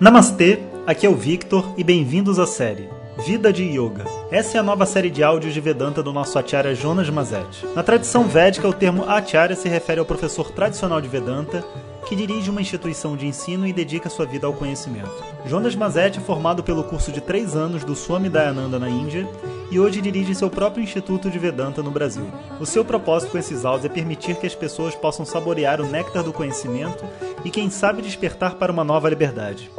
Namastê, 0.00 0.58
aqui 0.88 1.06
é 1.06 1.08
o 1.08 1.14
Victor 1.14 1.72
e 1.76 1.84
bem-vindos 1.84 2.40
à 2.40 2.46
série 2.46 2.88
Vida 3.18 3.52
de 3.52 3.62
Yoga. 3.62 4.04
Essa 4.30 4.58
é 4.58 4.60
a 4.60 4.62
nova 4.62 4.84
série 4.84 5.08
de 5.08 5.22
áudios 5.22 5.54
de 5.54 5.60
Vedanta 5.60 6.02
do 6.02 6.12
nosso 6.12 6.36
Acharya 6.36 6.74
Jonas 6.74 7.08
Mazet. 7.08 7.64
Na 7.74 7.82
tradição 7.82 8.24
védica, 8.24 8.68
o 8.68 8.72
termo 8.72 9.04
Acharya 9.04 9.54
se 9.54 9.68
refere 9.68 10.00
ao 10.00 10.06
professor 10.06 10.50
tradicional 10.50 11.00
de 11.00 11.08
Vedanta 11.08 11.64
que 12.06 12.16
dirige 12.16 12.50
uma 12.50 12.60
instituição 12.60 13.16
de 13.16 13.26
ensino 13.26 13.66
e 13.66 13.72
dedica 13.72 14.10
sua 14.10 14.26
vida 14.26 14.46
ao 14.46 14.52
conhecimento. 14.52 15.10
Jonas 15.46 15.76
Mazet 15.76 16.18
é 16.18 16.20
formado 16.20 16.62
pelo 16.62 16.84
curso 16.84 17.12
de 17.12 17.20
três 17.20 17.54
anos 17.54 17.84
do 17.84 17.94
Swami 17.94 18.28
Dayananda 18.28 18.78
na 18.78 18.90
Índia 18.90 19.26
e 19.70 19.78
hoje 19.78 20.00
dirige 20.00 20.34
seu 20.34 20.50
próprio 20.50 20.82
Instituto 20.82 21.30
de 21.30 21.38
Vedanta 21.38 21.82
no 21.82 21.90
Brasil. 21.90 22.26
O 22.60 22.66
seu 22.66 22.84
propósito 22.84 23.30
com 23.30 23.38
esses 23.38 23.64
áudios 23.64 23.86
é 23.86 23.94
permitir 23.94 24.36
que 24.36 24.46
as 24.46 24.54
pessoas 24.54 24.94
possam 24.94 25.24
saborear 25.24 25.80
o 25.80 25.86
néctar 25.86 26.24
do 26.24 26.32
conhecimento 26.32 27.04
e, 27.44 27.50
quem 27.50 27.70
sabe, 27.70 28.02
despertar 28.02 28.56
para 28.56 28.72
uma 28.72 28.84
nova 28.84 29.08
liberdade. 29.08 29.70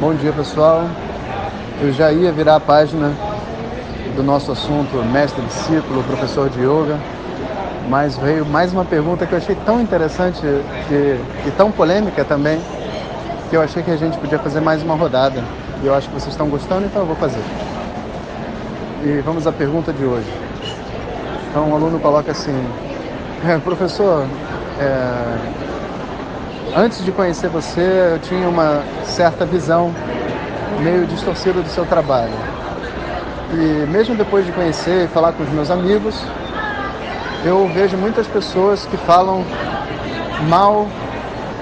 Bom 0.00 0.14
dia 0.14 0.32
pessoal, 0.32 0.84
eu 1.82 1.92
já 1.92 2.12
ia 2.12 2.30
virar 2.30 2.56
a 2.56 2.60
página 2.60 3.12
do 4.14 4.22
nosso 4.22 4.52
assunto 4.52 4.96
mestre 5.12 5.42
discípulo, 5.42 6.04
professor 6.04 6.48
de 6.48 6.60
yoga, 6.60 6.96
mas 7.88 8.16
veio 8.16 8.46
mais 8.46 8.72
uma 8.72 8.84
pergunta 8.84 9.26
que 9.26 9.32
eu 9.32 9.38
achei 9.38 9.56
tão 9.56 9.80
interessante 9.80 10.46
e, 10.46 11.20
e 11.48 11.50
tão 11.56 11.72
polêmica 11.72 12.24
também, 12.24 12.60
que 13.50 13.56
eu 13.56 13.62
achei 13.62 13.82
que 13.82 13.90
a 13.90 13.96
gente 13.96 14.16
podia 14.18 14.38
fazer 14.38 14.60
mais 14.60 14.80
uma 14.80 14.94
rodada. 14.94 15.42
E 15.82 15.86
eu 15.86 15.94
acho 15.94 16.08
que 16.08 16.14
vocês 16.14 16.32
estão 16.32 16.48
gostando, 16.48 16.86
então 16.86 17.02
eu 17.02 17.06
vou 17.06 17.16
fazer. 17.16 17.42
E 19.02 19.20
vamos 19.22 19.44
à 19.44 19.50
pergunta 19.50 19.92
de 19.92 20.04
hoje. 20.04 20.30
Então, 21.50 21.68
um 21.70 21.74
aluno 21.74 21.98
coloca 21.98 22.30
assim: 22.30 22.54
é, 23.44 23.58
Professor, 23.58 24.26
é, 24.80 25.36
antes 26.76 27.04
de 27.04 27.12
conhecer 27.12 27.48
você, 27.48 28.12
eu 28.14 28.18
tinha 28.18 28.48
uma 28.48 28.82
certa 29.04 29.44
visão 29.44 29.92
meio 30.82 31.06
distorcida 31.06 31.60
do 31.60 31.68
seu 31.68 31.84
trabalho. 31.84 32.32
E 33.52 33.86
mesmo 33.86 34.14
depois 34.14 34.44
de 34.44 34.52
conhecer 34.52 35.04
e 35.04 35.08
falar 35.08 35.32
com 35.32 35.42
os 35.42 35.50
meus 35.50 35.70
amigos, 35.70 36.20
eu 37.44 37.68
vejo 37.68 37.96
muitas 37.96 38.26
pessoas 38.26 38.86
que 38.86 38.96
falam 38.96 39.44
mal 40.48 40.88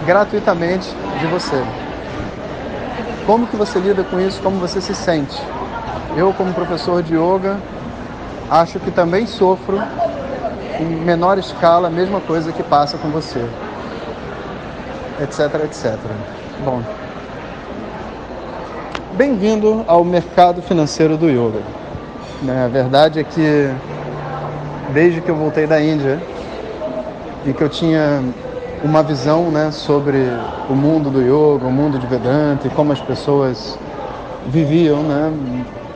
gratuitamente 0.07 0.89
de 1.21 1.27
você. 1.27 1.63
Como 3.27 3.47
que 3.47 3.57
você 3.57 3.79
lida 3.79 4.05
com 4.05 4.21
isso? 4.21 4.41
Como 4.43 4.59
você 4.59 4.81
se 4.81 4.95
sente? 4.95 5.41
Eu, 6.17 6.33
como 6.33 6.53
professor 6.53 7.03
de 7.03 7.15
yoga, 7.15 7.59
acho 8.51 8.79
que 8.79 8.91
também 8.91 9.27
sofro 9.27 9.81
em 10.81 10.85
menor 10.85 11.39
escala 11.39 11.89
a 11.89 11.91
mesma 11.91 12.21
coisa 12.21 12.53
que 12.53 12.63
passa 12.63 12.99
com 12.99 13.09
você. 13.09 13.45
Etc, 15.23 15.41
etc. 15.65 15.97
Bom, 16.65 16.83
bem-vindo 19.13 19.85
ao 19.87 20.05
mercado 20.05 20.61
financeiro 20.63 21.17
do 21.17 21.29
yoga. 21.29 21.61
A 22.65 22.69
verdade 22.69 23.21
é 23.21 23.25
que 23.25 23.71
desde 24.93 25.21
que 25.21 25.31
eu 25.31 25.37
voltei 25.37 25.67
da 25.67 25.81
Índia 25.81 26.21
e 27.47 27.53
que 27.53 27.63
eu 27.63 27.69
tinha 27.69 28.23
uma 28.83 29.03
visão 29.03 29.51
né, 29.51 29.71
sobre 29.71 30.19
o 30.69 30.75
mundo 30.75 31.11
do 31.11 31.21
yoga, 31.21 31.67
o 31.67 31.73
mundo 31.73 31.99
de 31.99 32.07
Vedanta 32.07 32.67
e 32.67 32.71
como 32.71 32.93
as 32.93 33.01
pessoas 33.01 33.79
viviam 34.47 35.03
né, 35.03 35.33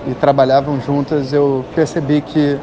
e 0.06 0.14
trabalhavam 0.14 0.80
juntas, 0.80 1.32
eu 1.32 1.64
percebi 1.74 2.20
que, 2.22 2.58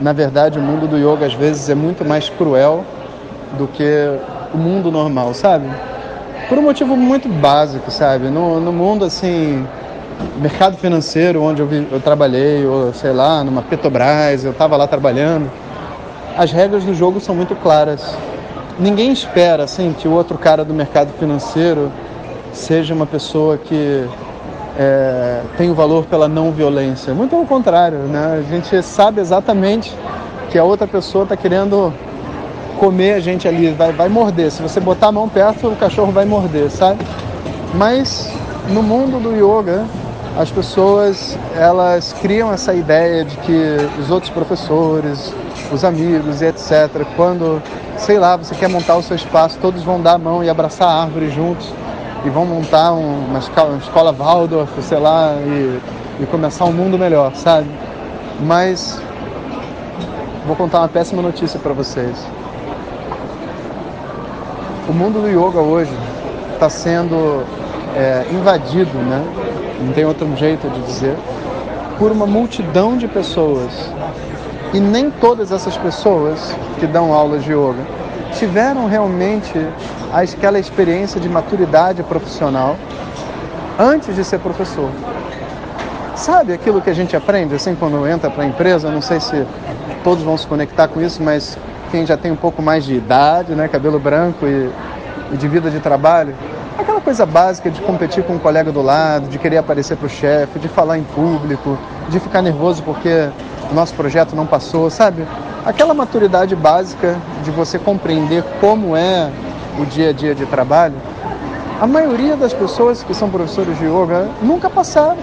na 0.00 0.12
verdade, 0.12 0.58
o 0.58 0.62
mundo 0.62 0.86
do 0.86 0.96
yoga 0.96 1.26
às 1.26 1.34
vezes 1.34 1.68
é 1.68 1.74
muito 1.74 2.04
mais 2.04 2.28
cruel 2.28 2.84
do 3.56 3.66
que 3.66 3.84
o 4.54 4.58
mundo 4.58 4.90
normal, 4.90 5.34
sabe? 5.34 5.66
Por 6.48 6.58
um 6.58 6.62
motivo 6.62 6.96
muito 6.96 7.28
básico, 7.28 7.90
sabe? 7.90 8.28
No, 8.28 8.60
no 8.60 8.72
mundo, 8.72 9.04
assim, 9.04 9.66
mercado 10.40 10.76
financeiro 10.76 11.42
onde 11.42 11.60
eu, 11.60 11.66
vi, 11.66 11.86
eu 11.90 12.00
trabalhei, 12.00 12.64
ou 12.66 12.92
sei 12.92 13.12
lá, 13.12 13.42
numa 13.44 13.62
Petrobras, 13.62 14.44
eu 14.44 14.52
estava 14.52 14.76
lá 14.76 14.86
trabalhando, 14.86 15.50
as 16.36 16.52
regras 16.52 16.84
do 16.84 16.94
jogo 16.94 17.20
são 17.20 17.34
muito 17.34 17.54
claras. 17.56 18.16
Ninguém 18.78 19.10
espera 19.12 19.64
assim, 19.64 19.92
que 19.98 20.06
o 20.06 20.12
outro 20.12 20.38
cara 20.38 20.64
do 20.64 20.72
mercado 20.72 21.12
financeiro 21.18 21.90
seja 22.52 22.94
uma 22.94 23.06
pessoa 23.06 23.58
que 23.58 24.08
é, 24.78 25.42
tem 25.56 25.70
o 25.70 25.74
valor 25.74 26.04
pela 26.06 26.28
não 26.28 26.52
violência. 26.52 27.12
Muito 27.12 27.34
ao 27.34 27.44
contrário, 27.44 27.98
né? 27.98 28.38
a 28.38 28.50
gente 28.50 28.80
sabe 28.82 29.20
exatamente 29.20 29.92
que 30.50 30.56
a 30.56 30.62
outra 30.62 30.86
pessoa 30.86 31.24
está 31.24 31.36
querendo 31.36 31.92
comer 32.78 33.14
a 33.14 33.20
gente 33.20 33.48
ali, 33.48 33.72
vai, 33.72 33.92
vai 33.92 34.08
morder. 34.08 34.52
Se 34.52 34.62
você 34.62 34.78
botar 34.78 35.08
a 35.08 35.12
mão 35.12 35.28
perto, 35.28 35.66
o 35.66 35.76
cachorro 35.76 36.12
vai 36.12 36.24
morder, 36.24 36.70
sabe? 36.70 37.04
Mas 37.74 38.32
no 38.68 38.82
mundo 38.82 39.20
do 39.20 39.32
yoga, 39.34 39.84
as 40.38 40.48
pessoas 40.48 41.36
elas 41.56 42.12
criam 42.22 42.52
essa 42.52 42.72
ideia 42.72 43.24
de 43.24 43.36
que 43.38 43.76
os 44.00 44.10
outros 44.12 44.30
professores, 44.30 45.34
os 45.72 45.84
amigos 45.84 46.40
e 46.40 46.46
etc, 46.46 47.04
quando, 47.16 47.60
sei 47.96 48.20
lá, 48.20 48.36
você 48.36 48.54
quer 48.54 48.68
montar 48.68 48.96
o 48.96 49.02
seu 49.02 49.16
espaço, 49.16 49.58
todos 49.60 49.82
vão 49.82 50.00
dar 50.00 50.12
a 50.12 50.18
mão 50.18 50.44
e 50.44 50.48
abraçar 50.48 50.88
a 50.88 51.02
árvore 51.02 51.30
juntos 51.30 51.68
e 52.24 52.30
vão 52.30 52.44
montar 52.44 52.92
uma 52.92 53.38
escola, 53.38 53.70
uma 53.70 53.78
escola 53.78 54.12
Waldorf, 54.12 54.70
sei 54.82 54.98
lá, 54.98 55.34
e, 55.34 55.80
e 56.20 56.26
começar 56.26 56.64
um 56.64 56.72
mundo 56.72 56.98
melhor, 56.98 57.34
sabe? 57.34 57.68
Mas 58.40 59.00
vou 60.46 60.56
contar 60.56 60.80
uma 60.80 60.88
péssima 60.88 61.22
notícia 61.22 61.58
para 61.60 61.72
vocês. 61.72 62.16
O 64.88 64.92
mundo 64.92 65.20
do 65.20 65.28
yoga 65.28 65.60
hoje 65.60 65.92
está 66.54 66.68
sendo 66.68 67.44
é, 67.94 68.26
invadido, 68.32 68.98
né? 68.98 69.22
não 69.80 69.92
tem 69.92 70.04
outro 70.04 70.28
jeito 70.36 70.68
de 70.68 70.80
dizer, 70.82 71.16
por 71.98 72.10
uma 72.10 72.26
multidão 72.26 72.96
de 72.96 73.06
pessoas. 73.06 73.92
E 74.72 74.80
nem 74.80 75.10
todas 75.10 75.52
essas 75.52 75.76
pessoas 75.76 76.54
que 76.78 76.86
dão 76.86 77.12
aulas 77.12 77.44
de 77.44 77.52
yoga 77.52 77.97
tiveram 78.38 78.86
realmente 78.86 79.52
aquela 80.12 80.58
experiência 80.58 81.20
de 81.20 81.28
maturidade 81.28 82.02
profissional 82.02 82.76
antes 83.78 84.14
de 84.14 84.24
ser 84.24 84.38
professor. 84.38 84.90
Sabe 86.14 86.52
aquilo 86.52 86.80
que 86.80 86.90
a 86.90 86.94
gente 86.94 87.16
aprende 87.16 87.54
assim 87.54 87.74
quando 87.74 88.06
entra 88.06 88.30
para 88.30 88.44
a 88.44 88.46
empresa? 88.46 88.90
Não 88.90 89.02
sei 89.02 89.20
se 89.20 89.46
todos 90.02 90.24
vão 90.24 90.36
se 90.36 90.46
conectar 90.46 90.88
com 90.88 91.00
isso, 91.00 91.22
mas 91.22 91.58
quem 91.90 92.06
já 92.06 92.16
tem 92.16 92.32
um 92.32 92.36
pouco 92.36 92.62
mais 92.62 92.84
de 92.84 92.94
idade, 92.94 93.54
né, 93.54 93.68
cabelo 93.68 93.98
branco 93.98 94.46
e, 94.46 94.70
e 95.32 95.36
de 95.36 95.48
vida 95.48 95.70
de 95.70 95.80
trabalho, 95.80 96.34
Aquela 96.78 97.00
coisa 97.00 97.26
básica 97.26 97.72
de 97.72 97.80
competir 97.80 98.22
com 98.22 98.34
um 98.34 98.38
colega 98.38 98.70
do 98.70 98.80
lado, 98.80 99.26
de 99.28 99.36
querer 99.36 99.56
aparecer 99.56 99.96
para 99.96 100.06
o 100.06 100.08
chefe, 100.08 100.60
de 100.60 100.68
falar 100.68 100.96
em 100.96 101.02
público, 101.02 101.76
de 102.08 102.20
ficar 102.20 102.40
nervoso 102.40 102.84
porque 102.84 103.28
nosso 103.72 103.92
projeto 103.94 104.36
não 104.36 104.46
passou, 104.46 104.88
sabe? 104.88 105.26
Aquela 105.68 105.92
maturidade 105.92 106.56
básica 106.56 107.18
de 107.44 107.50
você 107.50 107.78
compreender 107.78 108.42
como 108.58 108.96
é 108.96 109.30
o 109.78 109.84
dia 109.84 110.08
a 110.08 110.12
dia 110.14 110.34
de 110.34 110.46
trabalho. 110.46 110.94
A 111.78 111.86
maioria 111.86 112.36
das 112.36 112.54
pessoas 112.54 113.02
que 113.02 113.12
são 113.12 113.28
professores 113.28 113.76
de 113.76 113.84
yoga 113.84 114.30
nunca 114.40 114.70
passaram. 114.70 115.18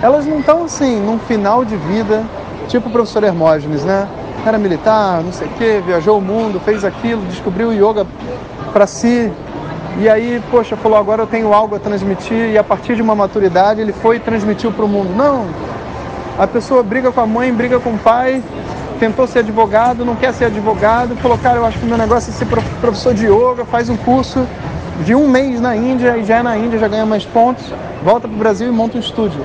Elas 0.00 0.24
não 0.26 0.38
estão 0.38 0.62
assim, 0.62 1.00
num 1.00 1.18
final 1.18 1.64
de 1.64 1.74
vida, 1.74 2.22
tipo 2.68 2.88
o 2.88 2.92
professor 2.92 3.24
Hermógenes, 3.24 3.82
né? 3.82 4.06
Era 4.46 4.58
militar, 4.58 5.20
não 5.24 5.32
sei 5.32 5.48
o 5.48 5.50
quê, 5.58 5.82
viajou 5.84 6.18
o 6.18 6.22
mundo, 6.22 6.60
fez 6.60 6.84
aquilo, 6.84 7.20
descobriu 7.22 7.70
o 7.70 7.72
yoga 7.72 8.06
para 8.72 8.86
si, 8.86 9.32
e 9.98 10.08
aí, 10.08 10.40
poxa, 10.52 10.76
falou, 10.76 10.96
agora 10.96 11.22
eu 11.22 11.26
tenho 11.26 11.52
algo 11.52 11.74
a 11.74 11.80
transmitir, 11.80 12.52
e 12.52 12.56
a 12.56 12.62
partir 12.62 12.94
de 12.94 13.02
uma 13.02 13.16
maturidade 13.16 13.80
ele 13.80 13.92
foi 13.92 14.16
e 14.16 14.20
transmitiu 14.20 14.70
para 14.70 14.84
o 14.84 14.88
mundo. 14.88 15.12
Não! 15.16 15.46
A 16.38 16.46
pessoa 16.46 16.80
briga 16.84 17.10
com 17.10 17.20
a 17.20 17.26
mãe, 17.26 17.52
briga 17.52 17.80
com 17.80 17.90
o 17.90 17.98
pai, 17.98 18.40
tentou 18.96 19.26
ser 19.26 19.40
advogado, 19.40 20.04
não 20.04 20.16
quer 20.16 20.32
ser 20.32 20.46
advogado, 20.46 21.16
falou, 21.16 21.38
cara, 21.38 21.58
eu 21.58 21.66
acho 21.66 21.78
que 21.78 21.84
o 21.84 21.88
meu 21.88 21.98
negócio 21.98 22.30
é 22.30 22.32
ser 22.32 22.46
professor 22.46 23.14
de 23.14 23.26
yoga, 23.26 23.64
faz 23.64 23.88
um 23.88 23.96
curso 23.96 24.46
de 25.04 25.14
um 25.14 25.28
mês 25.28 25.60
na 25.60 25.76
Índia 25.76 26.16
e 26.16 26.24
já 26.24 26.36
é 26.36 26.42
na 26.42 26.56
Índia, 26.56 26.78
já 26.78 26.88
ganha 26.88 27.06
mais 27.06 27.24
pontos, 27.24 27.72
volta 28.02 28.26
para 28.26 28.34
o 28.34 28.38
Brasil 28.38 28.68
e 28.68 28.70
monta 28.70 28.96
um 28.96 29.00
estúdio. 29.00 29.40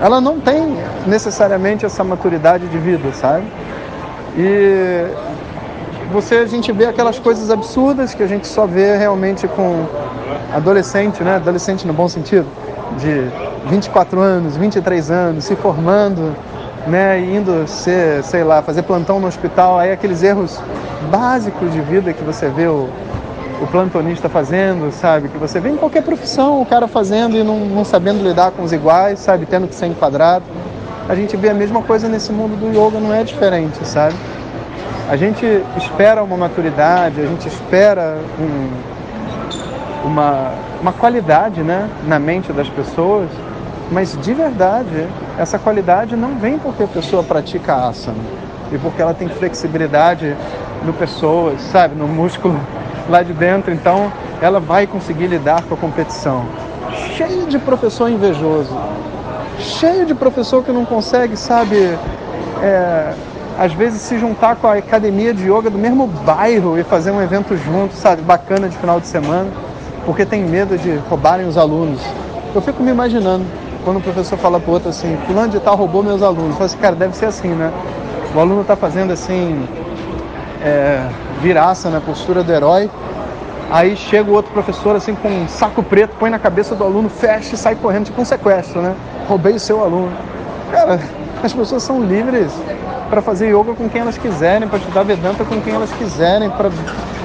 Ela 0.00 0.20
não 0.20 0.40
tem 0.40 0.76
necessariamente 1.06 1.84
essa 1.84 2.02
maturidade 2.02 2.66
de 2.66 2.78
vida, 2.78 3.12
sabe? 3.12 3.44
E 4.36 5.04
você 6.12 6.36
a 6.36 6.46
gente 6.46 6.72
vê 6.72 6.86
aquelas 6.86 7.18
coisas 7.18 7.50
absurdas 7.50 8.14
que 8.14 8.22
a 8.22 8.26
gente 8.26 8.46
só 8.46 8.66
vê 8.66 8.96
realmente 8.96 9.46
com 9.46 9.84
adolescente, 10.54 11.22
né? 11.22 11.36
Adolescente 11.36 11.86
no 11.86 11.92
bom 11.92 12.08
sentido, 12.08 12.46
de 12.96 13.28
24 13.68 14.20
anos, 14.20 14.56
23 14.56 15.10
anos, 15.10 15.44
se 15.44 15.54
formando, 15.54 16.34
né, 16.86 17.20
indo 17.20 17.66
ser, 17.66 18.22
sei 18.24 18.44
lá, 18.44 18.62
fazer 18.62 18.82
plantão 18.82 19.20
no 19.20 19.26
hospital, 19.26 19.78
aí 19.78 19.92
aqueles 19.92 20.22
erros 20.22 20.60
básicos 21.10 21.72
de 21.72 21.80
vida 21.80 22.12
que 22.12 22.22
você 22.22 22.48
vê 22.48 22.66
o, 22.66 22.88
o 23.60 23.66
plantonista 23.66 24.28
fazendo, 24.28 24.90
sabe? 24.92 25.28
Que 25.28 25.38
você 25.38 25.60
vê 25.60 25.70
em 25.70 25.76
qualquer 25.76 26.02
profissão 26.02 26.60
o 26.60 26.66
cara 26.66 26.88
fazendo 26.88 27.36
e 27.36 27.42
não, 27.42 27.58
não 27.60 27.84
sabendo 27.84 28.22
lidar 28.22 28.50
com 28.52 28.62
os 28.62 28.72
iguais, 28.72 29.18
sabe? 29.18 29.46
Tendo 29.46 29.68
que 29.68 29.74
ser 29.74 29.86
enquadrado. 29.86 30.44
a 31.08 31.14
gente 31.14 31.36
vê 31.36 31.50
a 31.50 31.54
mesma 31.54 31.82
coisa 31.82 32.08
nesse 32.08 32.32
mundo 32.32 32.58
do 32.58 32.68
yoga, 32.68 32.98
não 32.98 33.14
é 33.14 33.22
diferente, 33.22 33.86
sabe? 33.86 34.14
A 35.08 35.16
gente 35.16 35.44
espera 35.76 36.22
uma 36.22 36.36
maturidade, 36.36 37.20
a 37.20 37.26
gente 37.26 37.48
espera 37.48 38.18
um, 38.38 40.06
uma, 40.06 40.52
uma 40.80 40.92
qualidade 40.92 41.62
né, 41.62 41.88
na 42.06 42.18
mente 42.18 42.52
das 42.52 42.68
pessoas, 42.68 43.28
mas 43.90 44.16
de 44.20 44.32
verdade, 44.32 45.08
essa 45.38 45.58
qualidade 45.58 46.16
não 46.16 46.36
vem 46.38 46.58
porque 46.58 46.84
a 46.84 46.86
pessoa 46.86 47.22
pratica 47.22 47.74
asana 47.74 48.18
e 48.72 48.78
porque 48.78 49.02
ela 49.02 49.12
tem 49.12 49.28
flexibilidade 49.28 50.36
no 50.84 50.92
pessoas, 50.92 51.60
sabe, 51.60 51.96
no 51.96 52.06
músculo 52.06 52.58
lá 53.08 53.22
de 53.22 53.32
dentro, 53.32 53.72
então 53.72 54.12
ela 54.40 54.60
vai 54.60 54.86
conseguir 54.86 55.26
lidar 55.26 55.62
com 55.62 55.74
a 55.74 55.76
competição. 55.76 56.44
Cheio 57.16 57.46
de 57.46 57.58
professor 57.58 58.08
invejoso, 58.08 58.76
cheio 59.58 60.06
de 60.06 60.14
professor 60.14 60.62
que 60.62 60.70
não 60.70 60.84
consegue, 60.84 61.36
sabe, 61.36 61.76
é, 62.62 63.12
às 63.58 63.72
vezes 63.72 64.00
se 64.00 64.18
juntar 64.18 64.56
com 64.56 64.68
a 64.68 64.74
academia 64.74 65.34
de 65.34 65.50
yoga 65.50 65.68
do 65.68 65.78
mesmo 65.78 66.06
bairro 66.06 66.78
e 66.78 66.84
fazer 66.84 67.10
um 67.10 67.20
evento 67.20 67.56
junto, 67.56 67.94
sabe, 67.94 68.22
bacana 68.22 68.68
de 68.68 68.76
final 68.78 69.00
de 69.00 69.08
semana, 69.08 69.50
porque 70.06 70.24
tem 70.24 70.44
medo 70.44 70.78
de 70.78 70.96
roubarem 71.08 71.46
os 71.46 71.58
alunos. 71.58 72.00
Eu 72.54 72.60
fico 72.62 72.82
me 72.82 72.90
imaginando 72.90 73.44
quando 73.84 73.98
o 73.98 74.00
professor 74.00 74.38
fala 74.38 74.60
para 74.60 74.70
o 74.70 74.74
outro 74.74 74.88
assim, 74.88 75.16
fulano 75.26 75.48
de 75.48 75.60
tal 75.60 75.76
roubou 75.76 76.02
meus 76.02 76.22
alunos. 76.22 76.50
Eu 76.50 76.52
falo 76.54 76.64
assim, 76.64 76.78
cara, 76.78 76.96
deve 76.96 77.16
ser 77.16 77.26
assim, 77.26 77.48
né? 77.48 77.72
O 78.34 78.40
aluno 78.40 78.62
está 78.62 78.76
fazendo 78.76 79.12
assim, 79.12 79.66
é, 80.62 81.06
viraça 81.40 81.90
na 81.90 82.00
postura 82.00 82.42
do 82.42 82.52
herói, 82.52 82.90
aí 83.70 83.96
chega 83.96 84.30
o 84.30 84.34
outro 84.34 84.52
professor 84.52 84.94
assim 84.96 85.14
com 85.14 85.28
um 85.28 85.48
saco 85.48 85.82
preto, 85.82 86.14
põe 86.18 86.30
na 86.30 86.38
cabeça 86.38 86.74
do 86.74 86.84
aluno, 86.84 87.08
fecha 87.08 87.54
e 87.54 87.58
sai 87.58 87.74
correndo, 87.74 88.06
tipo 88.06 88.20
um 88.20 88.24
sequestro, 88.24 88.80
né? 88.80 88.94
Roubei 89.28 89.54
o 89.54 89.60
seu 89.60 89.82
aluno. 89.82 90.12
Cara, 90.70 91.00
as 91.42 91.52
pessoas 91.52 91.82
são 91.82 92.02
livres 92.02 92.52
para 93.08 93.20
fazer 93.20 93.48
yoga 93.48 93.74
com 93.74 93.88
quem 93.88 94.02
elas 94.02 94.16
quiserem, 94.16 94.68
para 94.68 94.78
estudar 94.78 95.02
Vedanta 95.02 95.44
com 95.44 95.60
quem 95.60 95.74
elas 95.74 95.90
quiserem, 95.92 96.48
para 96.50 96.70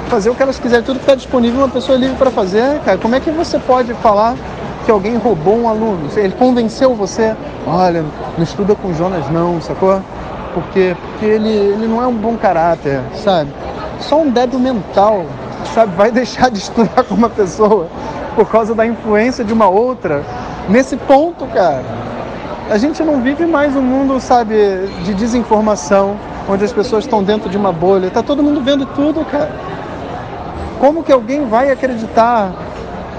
fazer 0.10 0.30
o 0.30 0.36
que 0.36 0.42
elas 0.42 0.58
quiserem, 0.58 0.84
tudo 0.84 0.98
que 0.98 1.04
está 1.04 1.16
disponível, 1.16 1.60
uma 1.60 1.70
pessoa 1.70 1.98
é 1.98 2.02
livre 2.02 2.16
para 2.16 2.32
fazer, 2.32 2.80
cara. 2.82 2.98
Como 2.98 3.14
é 3.16 3.20
que 3.20 3.30
você 3.30 3.60
pode 3.60 3.94
falar 3.96 4.36
que 4.86 4.92
alguém 4.92 5.18
roubou 5.18 5.58
um 5.58 5.68
aluno? 5.68 6.08
Ele 6.16 6.34
convenceu 6.34 6.94
você, 6.94 7.36
olha, 7.66 8.06
não 8.38 8.44
estuda 8.44 8.76
com 8.76 8.94
Jonas 8.94 9.30
não, 9.30 9.60
sacou? 9.60 10.00
Porque, 10.54 10.96
porque 11.12 11.26
ele, 11.26 11.50
ele 11.50 11.88
não 11.88 12.02
é 12.02 12.08
um 12.08 12.16
bom 12.16 12.38
caráter, 12.38 13.02
sabe? 13.16 13.50
Só 14.00 14.22
um 14.22 14.30
débil 14.30 14.60
mental, 14.60 15.26
sabe? 15.74 15.96
Vai 15.96 16.12
deixar 16.12 16.50
de 16.52 16.60
estudar 16.60 17.04
com 17.04 17.16
uma 17.16 17.30
pessoa 17.30 17.88
por 18.36 18.48
causa 18.50 18.76
da 18.76 18.86
influência 18.86 19.44
de 19.44 19.52
uma 19.52 19.68
outra. 19.68 20.24
Nesse 20.70 20.96
ponto, 20.96 21.46
cara, 21.48 21.84
a 22.70 22.78
gente 22.78 23.04
não 23.04 23.22
vive 23.22 23.46
mais 23.46 23.76
um 23.76 23.82
mundo, 23.82 24.20
sabe, 24.20 24.56
de 25.04 25.14
desinformação, 25.14 26.16
onde 26.48 26.64
as 26.64 26.72
pessoas 26.72 27.04
estão 27.04 27.24
dentro 27.24 27.50
de 27.50 27.58
uma 27.58 27.72
bolha. 27.72 28.10
Tá 28.12 28.22
todo 28.22 28.44
mundo 28.44 28.62
vendo 28.62 28.86
tudo, 28.88 29.26
cara. 29.26 29.52
Como 30.80 31.04
que 31.04 31.12
alguém 31.12 31.48
vai 31.48 31.72
acreditar 31.72 32.52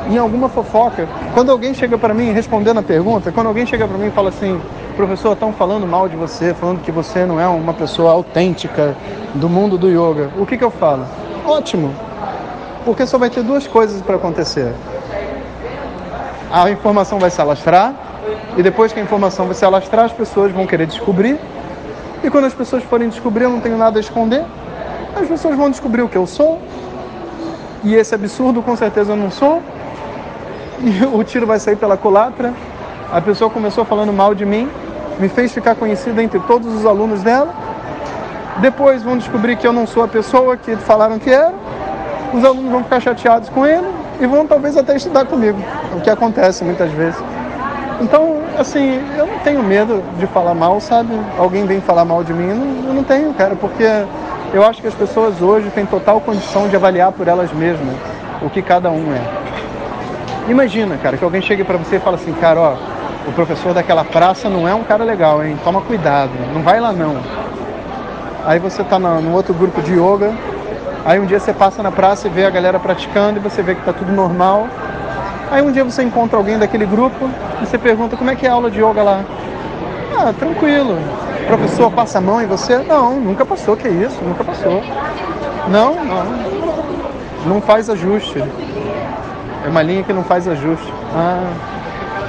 em 0.08 0.18
alguma 0.18 0.48
fofoca? 0.48 1.08
Quando 1.34 1.50
alguém 1.50 1.74
chega 1.74 1.98
para 1.98 2.14
mim 2.14 2.32
respondendo 2.32 2.78
a 2.78 2.82
pergunta, 2.82 3.32
quando 3.32 3.48
alguém 3.48 3.66
chega 3.66 3.86
para 3.86 3.98
mim 3.98 4.08
e 4.08 4.10
fala 4.10 4.28
assim, 4.28 4.60
professor, 4.96 5.32
estão 5.32 5.52
falando 5.52 5.86
mal 5.86 6.08
de 6.08 6.16
você, 6.16 6.54
falando 6.54 6.80
que 6.82 6.92
você 6.92 7.24
não 7.26 7.40
é 7.40 7.46
uma 7.46 7.74
pessoa 7.74 8.12
autêntica 8.12 8.96
do 9.34 9.48
mundo 9.48 9.76
do 9.76 9.88
yoga, 9.88 10.30
o 10.38 10.46
que, 10.46 10.56
que 10.56 10.64
eu 10.64 10.70
falo? 10.70 11.04
Ótimo, 11.44 11.92
porque 12.84 13.06
só 13.06 13.18
vai 13.18 13.30
ter 13.30 13.42
duas 13.42 13.66
coisas 13.66 14.00
para 14.02 14.16
acontecer. 14.16 14.72
A 16.50 16.70
informação 16.70 17.18
vai 17.18 17.30
se 17.30 17.40
alastrar, 17.40 17.94
e 18.56 18.62
depois 18.62 18.92
que 18.92 19.00
a 19.00 19.02
informação 19.02 19.46
vai 19.46 19.54
se 19.54 19.64
alastrar, 19.64 20.06
as 20.06 20.12
pessoas 20.12 20.52
vão 20.52 20.66
querer 20.66 20.86
descobrir, 20.86 21.38
e 22.24 22.30
quando 22.30 22.44
as 22.44 22.54
pessoas 22.54 22.82
forem 22.84 23.08
descobrir, 23.08 23.44
eu 23.44 23.50
não 23.50 23.60
tenho 23.60 23.76
nada 23.76 23.98
a 23.98 24.00
esconder, 24.00 24.44
as 25.14 25.28
pessoas 25.28 25.56
vão 25.56 25.70
descobrir 25.70 26.02
o 26.02 26.08
que 26.08 26.16
eu 26.16 26.26
sou, 26.26 26.60
e 27.84 27.94
esse 27.94 28.14
absurdo 28.14 28.62
com 28.62 28.76
certeza 28.76 29.12
eu 29.12 29.16
não 29.16 29.30
sou. 29.30 29.62
E 30.80 31.04
o 31.04 31.22
tiro 31.24 31.46
vai 31.46 31.58
sair 31.58 31.76
pela 31.76 31.96
culatra. 31.96 32.52
A 33.12 33.20
pessoa 33.20 33.50
começou 33.50 33.84
falando 33.84 34.12
mal 34.12 34.34
de 34.34 34.44
mim, 34.44 34.68
me 35.18 35.28
fez 35.28 35.52
ficar 35.52 35.74
conhecida 35.74 36.22
entre 36.22 36.38
todos 36.40 36.74
os 36.74 36.84
alunos 36.84 37.22
dela. 37.22 37.54
Depois 38.58 39.02
vão 39.02 39.16
descobrir 39.16 39.56
que 39.56 39.66
eu 39.66 39.72
não 39.72 39.86
sou 39.86 40.02
a 40.02 40.08
pessoa 40.08 40.56
que 40.56 40.76
falaram 40.76 41.18
que 41.18 41.30
era. 41.30 41.54
Os 42.32 42.44
alunos 42.44 42.70
vão 42.70 42.82
ficar 42.82 43.00
chateados 43.00 43.48
com 43.48 43.66
ele 43.66 43.86
e 44.20 44.26
vão 44.26 44.46
talvez 44.46 44.76
até 44.76 44.96
estudar 44.96 45.26
comigo, 45.26 45.58
o 45.94 46.00
que 46.00 46.10
acontece 46.10 46.64
muitas 46.64 46.90
vezes. 46.92 47.22
Então, 48.00 48.40
assim, 48.58 49.00
eu 49.16 49.26
não 49.26 49.38
tenho 49.38 49.62
medo 49.62 50.02
de 50.18 50.26
falar 50.26 50.54
mal, 50.54 50.80
sabe? 50.80 51.18
Alguém 51.38 51.64
vem 51.64 51.80
falar 51.80 52.04
mal 52.04 52.22
de 52.22 52.32
mim, 52.32 52.84
eu 52.86 52.92
não, 52.92 53.02
tenho, 53.02 53.32
cara, 53.34 53.54
porque 53.56 53.84
eu 54.52 54.64
acho 54.64 54.82
que 54.82 54.88
as 54.88 54.94
pessoas 54.94 55.40
hoje 55.40 55.70
têm 55.70 55.86
total 55.86 56.20
condição 56.20 56.68
de 56.68 56.76
avaliar 56.76 57.12
por 57.12 57.26
elas 57.28 57.52
mesmas 57.52 57.94
o 58.42 58.50
que 58.50 58.60
cada 58.60 58.90
um 58.90 59.14
é. 59.14 59.45
Imagina, 60.48 60.96
cara, 60.96 61.16
que 61.16 61.24
alguém 61.24 61.42
chegue 61.42 61.64
para 61.64 61.76
você 61.76 61.96
e 61.96 62.00
fala 62.00 62.16
assim, 62.16 62.32
cara, 62.34 62.60
ó, 62.60 62.76
o 63.28 63.32
professor 63.32 63.74
daquela 63.74 64.04
praça 64.04 64.48
não 64.48 64.66
é 64.66 64.74
um 64.74 64.84
cara 64.84 65.04
legal, 65.04 65.44
hein? 65.44 65.58
Toma 65.64 65.80
cuidado, 65.80 66.30
não 66.54 66.62
vai 66.62 66.80
lá 66.80 66.92
não. 66.92 67.16
Aí 68.44 68.58
você 68.58 68.84
tá 68.84 68.98
no 68.98 69.32
outro 69.32 69.52
grupo 69.52 69.82
de 69.82 69.94
yoga, 69.94 70.32
aí 71.04 71.18
um 71.18 71.26
dia 71.26 71.40
você 71.40 71.52
passa 71.52 71.82
na 71.82 71.90
praça 71.90 72.28
e 72.28 72.30
vê 72.30 72.44
a 72.44 72.50
galera 72.50 72.78
praticando 72.78 73.38
e 73.38 73.42
você 73.42 73.62
vê 73.62 73.74
que 73.74 73.82
tá 73.82 73.92
tudo 73.92 74.12
normal. 74.12 74.68
Aí 75.50 75.62
um 75.62 75.72
dia 75.72 75.84
você 75.84 76.02
encontra 76.02 76.38
alguém 76.38 76.58
daquele 76.58 76.86
grupo 76.86 77.28
e 77.60 77.66
você 77.66 77.76
pergunta 77.76 78.16
como 78.16 78.30
é 78.30 78.36
que 78.36 78.46
é 78.46 78.48
a 78.48 78.52
aula 78.52 78.70
de 78.70 78.80
yoga 78.80 79.02
lá. 79.02 79.24
Ah, 80.16 80.32
tranquilo 80.32 80.96
professor 81.46 81.90
passa 81.92 82.18
a 82.18 82.20
mão 82.20 82.42
em 82.42 82.46
você? 82.46 82.78
Não, 82.78 83.20
nunca 83.20 83.46
passou, 83.46 83.76
que 83.76 83.88
isso, 83.88 84.22
nunca 84.22 84.44
passou. 84.44 84.82
Não, 85.68 85.94
não. 86.04 86.26
Não 87.46 87.60
faz 87.60 87.88
ajuste. 87.88 88.42
É 89.66 89.68
uma 89.68 89.82
linha 89.82 90.04
que 90.04 90.12
não 90.12 90.22
faz 90.22 90.46
ajuste. 90.46 90.92
Ah, 91.12 91.52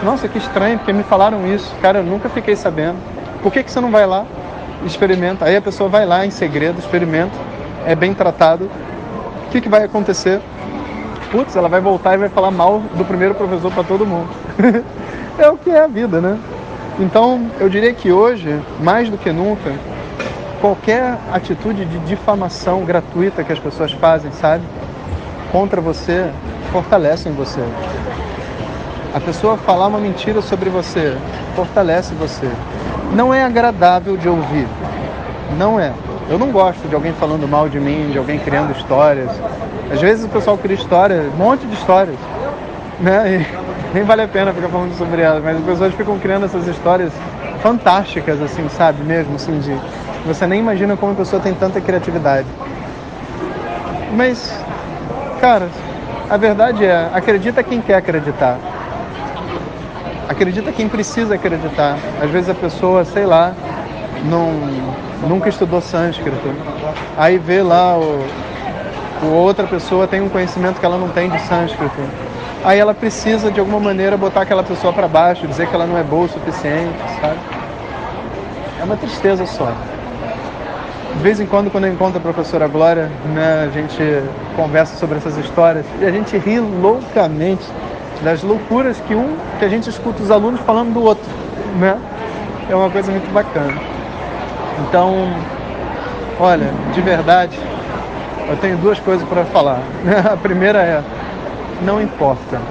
nossa, 0.04 0.28
que 0.28 0.40
estranho, 0.40 0.80
porque 0.80 0.92
me 0.92 1.04
falaram 1.04 1.46
isso. 1.54 1.72
Cara, 1.84 2.00
eu 2.00 2.04
nunca 2.04 2.28
fiquei 2.30 2.56
sabendo. 2.56 2.98
Por 3.44 3.54
que, 3.54 3.62
que 3.62 3.72
você 3.72 3.80
não 3.80 3.92
vai 3.92 4.08
lá? 4.08 4.26
Experimenta. 4.84 5.46
Aí 5.46 5.56
a 5.56 5.62
pessoa 5.62 5.88
vai 5.88 6.04
lá 6.04 6.26
em 6.26 6.32
segredo, 6.32 6.80
experimenta, 6.80 7.38
é 7.86 7.94
bem 7.94 8.12
tratado. 8.16 8.72
O 9.46 9.50
que, 9.52 9.62
que 9.62 9.70
vai 9.70 9.84
acontecer? 9.84 10.42
Putz, 11.30 11.56
ela 11.56 11.70
vai 11.70 11.80
voltar 11.80 12.16
e 12.16 12.18
vai 12.18 12.30
falar 12.30 12.50
mal 12.50 12.80
do 12.96 13.06
primeiro 13.06 13.36
professor 13.36 13.72
para 13.72 13.84
todo 13.84 14.04
mundo. 14.04 14.30
é 15.38 15.48
o 15.48 15.58
que 15.58 15.70
é 15.70 15.82
a 15.82 15.88
vida, 15.88 16.20
né? 16.20 16.40
Então, 17.00 17.52
eu 17.60 17.70
diria 17.70 17.94
que 17.94 18.12
hoje, 18.12 18.60
mais 18.80 19.10
do 19.10 19.18
que 19.18 19.32
nunca, 19.32 19.72
qualquer 20.60 21.20
atitude 21.32 21.86
de 21.86 22.00
difamação 22.00 22.84
gratuita 22.84 23.44
que 23.44 23.54
as 23.54 23.60
pessoas 23.60 23.92
fazem, 23.92 24.32
sabe, 24.32 24.64
contra 25.52 25.80
você, 25.80 26.32
fortalecem 26.72 27.32
você. 27.34 27.62
A 29.14 29.20
pessoa 29.20 29.58
falar 29.58 29.88
uma 29.88 30.00
mentira 30.00 30.42
sobre 30.42 30.70
você, 30.70 31.18
fortalece 31.56 32.14
você. 32.14 32.50
Não 33.14 33.34
é 33.34 33.44
agradável 33.44 34.18
de 34.18 34.28
ouvir. 34.28 34.68
Não 35.58 35.80
é. 35.80 35.92
Eu 36.30 36.38
não 36.38 36.52
gosto 36.52 36.88
de 36.88 36.94
alguém 36.94 37.14
falando 37.14 37.48
mal 37.48 37.70
de 37.70 37.80
mim, 37.80 38.10
de 38.12 38.18
alguém 38.18 38.38
criando 38.38 38.72
histórias. 38.74 39.32
Às 39.92 40.02
vezes 40.02 40.26
o 40.26 40.30
pessoal 40.30 40.58
cria 40.58 40.76
histórias, 40.76 41.26
um 41.34 41.38
monte 41.38 41.66
de 41.66 41.74
histórias. 41.74 42.18
Né? 43.00 43.46
E 43.48 43.68
nem 43.96 44.04
vale 44.04 44.24
a 44.24 44.28
pena 44.28 44.54
ficar 44.54 44.68
falando 44.68 44.96
sobre 44.98 45.22
elas, 45.22 45.42
mas 45.44 45.58
as 45.58 45.64
pessoas 45.64 45.94
ficam 45.94 46.20
criando 46.20 46.46
essas 46.46 46.68
histórias 46.68 47.14
fantásticas, 47.62 48.42
assim, 48.42 48.68
sabe? 48.70 49.04
Mesmo, 49.04 49.36
assim, 49.36 49.58
de. 49.60 49.76
Você 50.26 50.46
nem 50.46 50.60
imagina 50.60 50.98
como 50.98 51.14
a 51.14 51.16
pessoa 51.16 51.42
tem 51.42 51.54
tanta 51.54 51.80
criatividade. 51.80 52.48
Mas, 54.14 54.54
cara, 55.40 55.70
a 56.30 56.38
verdade 56.38 56.86
é, 56.86 57.10
acredita 57.14 57.64
quem 57.64 57.82
quer 57.82 57.96
acreditar. 57.96 58.58
Acredita 60.28 60.72
quem 60.72 60.90
precisa 60.90 61.36
acreditar. 61.36 61.98
Às 62.22 62.30
vezes 62.30 62.50
a 62.50 62.54
pessoa, 62.54 63.06
sei 63.06 63.26
lá, 63.26 63.54
não, 64.26 64.52
nunca 65.28 65.50
estudou 65.50 65.82
sânscrito. 65.82 66.54
Aí 67.18 67.38
vê 67.38 67.62
lá 67.62 67.98
o, 67.98 68.26
o 69.24 69.28
outra 69.28 69.66
pessoa 69.66 70.08
tem 70.08 70.22
um 70.22 70.30
conhecimento 70.30 70.80
que 70.80 70.86
ela 70.86 70.98
não 70.98 71.10
tem 71.10 71.30
de 71.30 71.40
sânscrito 71.42 72.02
aí 72.64 72.80
ela 72.80 72.94
precisa 72.94 73.52
de 73.52 73.60
alguma 73.60 73.80
maneira 73.80 74.18
botar 74.18 74.42
aquela 74.42 74.64
pessoa 74.64 74.92
para 74.92 75.08
baixo, 75.08 75.48
dizer 75.48 75.68
que 75.68 75.76
ela 75.76 75.88
não 75.88 75.98
é 75.98 76.04
boa 76.04 76.26
o 76.26 76.30
suficiente, 76.30 76.98
sabe? 77.22 77.38
É 78.80 78.84
uma 78.84 78.98
tristeza 78.98 79.46
só. 79.46 79.72
De 81.18 81.24
vez 81.24 81.40
em 81.40 81.48
quando, 81.48 81.72
quando 81.72 81.86
eu 81.86 81.94
encontro 81.94 82.20
a 82.20 82.22
professora 82.22 82.68
Glória, 82.68 83.10
né, 83.34 83.68
a 83.68 83.74
gente 83.74 83.98
conversa 84.56 84.96
sobre 84.98 85.18
essas 85.18 85.36
histórias 85.38 85.84
e 86.00 86.06
a 86.06 86.12
gente 86.12 86.38
ri 86.38 86.60
loucamente 86.60 87.66
das 88.24 88.44
loucuras 88.44 89.00
que 89.08 89.16
um 89.16 89.36
que 89.58 89.66
a 89.66 89.68
gente 89.68 89.90
escuta 89.90 90.22
os 90.22 90.30
alunos 90.30 90.60
falando 90.62 90.94
do 90.94 91.04
outro, 91.04 91.28
né? 91.80 91.98
É 92.70 92.76
uma 92.76 92.90
coisa 92.92 93.12
muito 93.12 93.34
bacana. 93.34 93.74
Então, 94.88 95.28
olha, 96.40 96.72
de 96.94 97.02
verdade, 97.02 97.60
eu 98.48 98.56
tenho 98.58 98.78
duas 98.78 99.00
coisas 99.00 99.28
para 99.28 99.44
falar. 99.46 99.82
A 100.32 100.38
primeira 100.38 100.80
é 100.80 101.04
não 101.82 102.00
importa. 102.00 102.62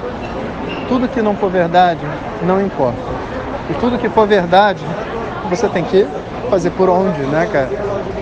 Tudo 0.88 1.08
que 1.08 1.20
não 1.20 1.34
for 1.34 1.50
verdade, 1.50 2.00
não 2.44 2.60
importa. 2.64 2.98
E 3.70 3.74
tudo 3.74 3.98
que 3.98 4.08
for 4.08 4.26
verdade, 4.26 4.84
você 5.50 5.68
tem 5.68 5.82
que 5.82 6.06
fazer 6.46 6.70
por 6.70 6.88
onde, 6.88 7.20
né, 7.22 7.48
cara? 7.52 7.68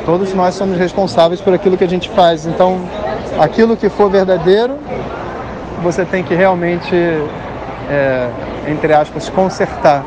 Todos 0.05 0.35
nós 0.35 0.55
somos 0.55 0.79
responsáveis 0.79 1.41
por 1.41 1.55
aquilo 1.55 1.77
que 1.77 1.85
a 1.85 1.89
gente 1.89 2.09
faz. 2.11 2.47
Então, 2.47 2.81
aquilo 3.39 3.77
que 3.77 3.89
for 3.89 4.11
verdadeiro, 4.11 4.79
você 5.83 6.05
tem 6.05 6.23
que 6.23 6.35
realmente, 6.35 6.95
é, 7.91 8.29
entre 8.69 8.93
aspas, 8.93 9.29
consertar. 9.29 10.05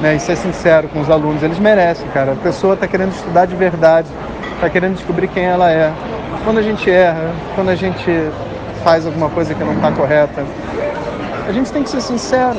Né, 0.00 0.16
e 0.16 0.18
ser 0.18 0.36
sincero 0.36 0.88
com 0.88 1.00
os 1.00 1.08
alunos. 1.08 1.44
Eles 1.44 1.60
merecem, 1.60 2.08
cara. 2.08 2.32
A 2.32 2.34
pessoa 2.34 2.74
está 2.74 2.88
querendo 2.88 3.12
estudar 3.12 3.46
de 3.46 3.54
verdade, 3.54 4.08
está 4.56 4.68
querendo 4.68 4.96
descobrir 4.96 5.28
quem 5.28 5.44
ela 5.44 5.70
é. 5.70 5.92
Quando 6.42 6.58
a 6.58 6.62
gente 6.62 6.90
erra, 6.90 7.30
quando 7.54 7.68
a 7.68 7.76
gente 7.76 8.10
faz 8.82 9.06
alguma 9.06 9.28
coisa 9.28 9.54
que 9.54 9.62
não 9.62 9.74
está 9.74 9.92
correta, 9.92 10.44
a 11.46 11.52
gente 11.52 11.70
tem 11.70 11.84
que 11.84 11.90
ser 11.90 12.00
sincero, 12.00 12.58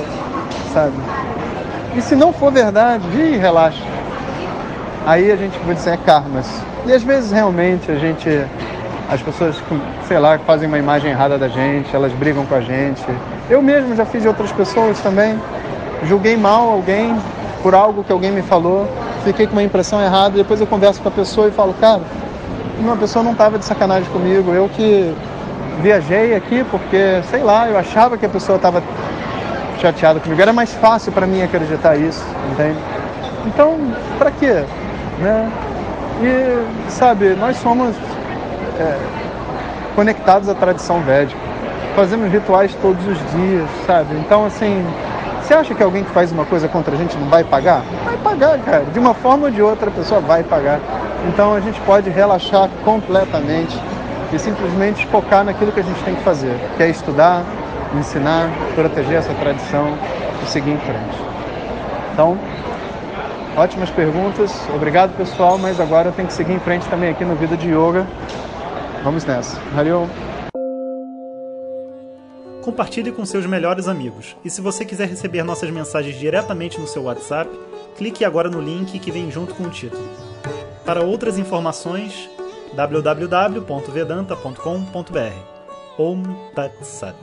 sabe? 0.74 0.94
E 1.96 2.02
se 2.02 2.16
não 2.16 2.32
for 2.32 2.52
verdade, 2.52 3.04
ih, 3.14 3.38
relaxa. 3.38 3.84
Aí 5.06 5.32
a 5.32 5.36
gente 5.36 5.58
vai 5.60 5.76
dizer 5.76 5.92
é 5.92 5.98
karmas. 5.98 6.48
E 6.86 6.94
às 6.94 7.04
vezes 7.04 7.32
realmente 7.32 7.92
a 7.92 7.96
gente, 7.96 8.30
as 9.10 9.22
pessoas, 9.22 9.62
sei 10.08 10.18
lá, 10.18 10.38
fazem 10.40 10.68
uma 10.68 10.80
imagem 10.80 11.12
errada 11.12 11.38
da 11.38 11.50
gente, 11.50 11.94
elas 11.94 12.14
brigam 12.14 12.46
com 12.46 12.56
a 12.56 12.62
gente. 12.62 13.04
Eu 13.50 13.62
mesmo 13.62 13.96
já 13.96 14.06
fiz 14.06 14.22
de 14.22 14.30
outras 14.30 14.52
pessoas 14.54 15.00
também. 15.02 15.38
Julguei 16.06 16.38
mal 16.38 16.70
alguém 16.70 17.18
por 17.62 17.76
algo 17.76 18.04
que 18.04 18.12
alguém 18.12 18.32
me 18.32 18.42
falou, 18.42 18.88
fiquei 19.24 19.46
com 19.46 19.54
uma 19.54 19.64
impressão 19.64 20.02
errada, 20.02 20.32
depois 20.32 20.60
eu 20.60 20.68
converso 20.68 21.02
com 21.02 21.08
a 21.08 21.12
pessoa 21.12 21.48
e 21.48 21.52
falo, 21.52 21.74
cara, 21.80 22.02
uma 22.80 22.98
pessoa 22.98 23.24
não 23.24 23.32
estava 23.32 23.58
de 23.58 23.64
sacanagem 23.64 24.10
comigo, 24.12 24.52
eu 24.52 24.70
que 24.70 25.14
viajei 25.82 26.36
aqui 26.36 26.66
porque, 26.70 27.22
sei 27.30 27.42
lá, 27.42 27.68
eu 27.70 27.78
achava 27.78 28.18
que 28.18 28.26
a 28.26 28.30
pessoa 28.30 28.58
estava 28.58 28.84
chateada 29.80 30.20
comigo. 30.20 30.42
Era 30.42 30.54
mais 30.54 30.74
fácil 30.74 31.12
para 31.12 31.26
mim 31.26 31.42
acreditar 31.42 31.96
isso, 31.96 32.24
entende? 32.52 32.78
Então, 33.46 33.78
para 34.18 34.32
quê? 34.32 34.64
Né? 35.20 35.52
E, 36.22 36.92
sabe, 36.92 37.30
nós 37.36 37.58
somos 37.58 37.96
é, 38.80 38.98
conectados 39.96 40.50
à 40.50 40.54
tradição 40.54 41.02
védica. 41.02 41.40
Fazemos 41.96 42.32
rituais 42.32 42.76
todos 42.82 43.06
os 43.06 43.18
dias, 43.32 43.70
sabe? 43.86 44.16
Então, 44.16 44.46
assim, 44.46 44.86
você 45.42 45.54
acha 45.54 45.76
que 45.76 45.84
alguém 45.84 46.04
que 46.04 46.12
faz 46.12 46.32
uma 46.32 46.46
coisa 46.46 46.68
contra 46.68 46.96
a 46.96 46.98
gente 46.98 47.18
não 47.18 47.28
vai 47.28 47.44
pagar? 47.44 47.84
Vai 48.04 48.18
pagar, 48.18 48.58
cara. 48.60 48.86
De 48.86 48.98
uma 48.98 49.14
forma 49.14 49.46
ou 49.46 49.52
de 49.52 49.62
outra, 49.62 49.90
a 49.90 49.92
pessoa 49.92 50.20
vai 50.20 50.44
pagar. 50.44 50.80
Então, 51.28 51.54
a 51.54 51.60
gente 51.60 51.80
pode 51.82 52.10
relaxar 52.10 52.70
completamente 52.84 53.80
e 54.32 54.40
simplesmente 54.40 55.06
focar 55.08 55.44
naquilo 55.44 55.72
que 55.72 55.80
a 55.80 55.84
gente 55.84 56.04
tem 56.04 56.16
que 56.16 56.24
fazer, 56.24 56.58
que 56.76 56.84
é 56.84 56.90
estudar, 56.90 57.44
ensinar, 57.96 58.50
proteger 58.74 59.20
essa 59.20 59.34
tradição 59.34 59.96
e 60.42 60.46
seguir 60.48 60.72
em 60.72 60.78
frente. 60.80 61.24
Então, 62.14 62.38
ótimas 63.58 63.90
perguntas, 63.90 64.52
obrigado 64.74 65.16
pessoal, 65.16 65.58
mas 65.58 65.80
agora 65.80 66.10
eu 66.10 66.14
tenho 66.14 66.28
que 66.28 66.34
seguir 66.34 66.54
em 66.54 66.60
frente 66.60 66.88
também 66.88 67.10
aqui 67.10 67.24
no 67.24 67.36
Vida 67.36 67.56
de 67.56 67.68
Yoga. 67.68 68.08
Vamos 69.04 69.26
nessa. 69.26 69.60
Valeu! 69.74 70.08
Compartilhe 72.64 73.12
com 73.12 73.26
seus 73.26 73.46
melhores 73.46 73.90
amigos. 73.90 74.38
E 74.44 74.50
se 74.50 74.62
você 74.62 74.84
quiser 74.86 75.10
receber 75.10 75.44
nossas 75.44 75.70
mensagens 75.70 76.18
diretamente 76.18 76.80
no 76.80 76.88
seu 76.88 77.04
WhatsApp, 77.04 77.52
clique 77.98 78.24
agora 78.24 78.50
no 78.50 78.62
link 78.62 78.98
que 79.00 79.12
vem 79.12 79.30
junto 79.30 79.54
com 79.54 79.64
o 79.64 79.70
título. 79.70 80.08
Para 80.86 81.02
outras 81.02 81.38
informações, 81.38 82.30
www.vedanta.com.br. 82.74 85.54
Om 85.98 86.24
Tat 86.56 86.74
Sat. 86.84 87.16